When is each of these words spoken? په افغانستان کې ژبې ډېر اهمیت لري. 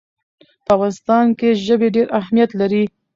په 0.65 0.71
افغانستان 0.75 1.25
کې 1.39 1.49
ژبې 1.65 1.87
ډېر 1.95 2.07
اهمیت 2.19 2.49
لري. 2.61 2.83